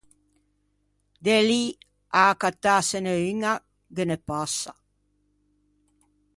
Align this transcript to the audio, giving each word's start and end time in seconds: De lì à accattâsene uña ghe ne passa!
De 1.25 1.37
lì 1.49 1.63
à 2.19 2.21
accattâsene 2.33 3.13
uña 3.31 3.53
ghe 3.95 4.03
ne 4.07 4.17
passa! 4.27 4.73